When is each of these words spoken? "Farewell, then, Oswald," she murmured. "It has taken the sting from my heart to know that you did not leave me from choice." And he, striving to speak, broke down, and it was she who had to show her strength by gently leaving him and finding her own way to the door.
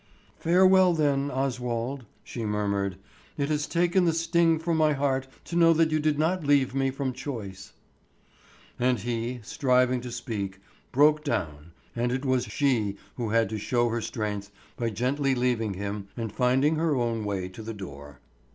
"Farewell, 0.39 0.93
then, 0.95 1.29
Oswald," 1.29 2.05
she 2.23 2.43
murmured. 2.43 2.97
"It 3.37 3.49
has 3.49 3.67
taken 3.67 4.05
the 4.05 4.13
sting 4.13 4.57
from 4.57 4.77
my 4.77 4.93
heart 4.93 5.27
to 5.45 5.55
know 5.55 5.73
that 5.73 5.91
you 5.91 5.99
did 5.99 6.17
not 6.17 6.43
leave 6.43 6.73
me 6.73 6.89
from 6.89 7.13
choice." 7.13 7.73
And 8.79 8.97
he, 9.01 9.41
striving 9.43 10.01
to 10.01 10.11
speak, 10.11 10.59
broke 10.91 11.23
down, 11.23 11.73
and 11.95 12.11
it 12.11 12.25
was 12.25 12.45
she 12.45 12.97
who 13.17 13.29
had 13.29 13.47
to 13.49 13.59
show 13.59 13.89
her 13.89 14.01
strength 14.01 14.49
by 14.75 14.89
gently 14.89 15.35
leaving 15.35 15.75
him 15.75 16.07
and 16.17 16.31
finding 16.33 16.77
her 16.77 16.95
own 16.95 17.23
way 17.23 17.47
to 17.49 17.61
the 17.61 17.75
door. 17.75 18.21